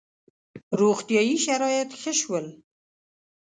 [0.79, 2.45] •روغتیايي شرایط ښه شول.